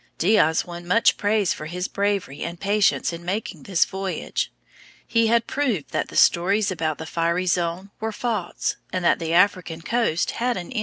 Diaz 0.17 0.65
won 0.65 0.87
much 0.87 1.15
praise 1.15 1.53
for 1.53 1.67
his 1.67 1.87
bravery 1.87 2.41
and 2.41 2.59
patience 2.59 3.13
in 3.13 3.23
making 3.23 3.61
this 3.61 3.85
voyage. 3.85 4.51
He 5.05 5.27
had 5.27 5.45
proved 5.45 5.91
that 5.91 6.07
the 6.07 6.15
stories 6.15 6.71
about 6.71 6.97
the 6.97 7.05
fiery 7.05 7.45
zone 7.45 7.91
were 7.99 8.11
false, 8.11 8.77
and 8.91 9.05
that 9.05 9.19
the 9.19 9.31
African 9.35 9.83
coast 9.83 10.31
had 10.31 10.57
an 10.57 10.71
end. 10.71 10.79